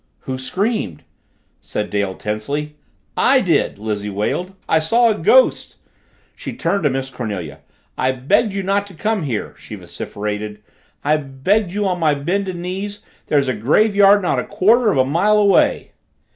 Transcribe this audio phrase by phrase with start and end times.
[0.21, 1.03] "Who screamed?"
[1.59, 2.75] said Dale tensely.
[3.15, 5.75] "I did!" Lizzie wailed, "I saw a ghost!"
[6.35, 7.59] She turned to Miss Cornelia.
[7.99, 10.63] "I begged you not to come here," she vociferated.
[11.03, 13.05] "I begged you on my bended knees.
[13.27, 15.91] There's a graveyard not a quarter of a mile away."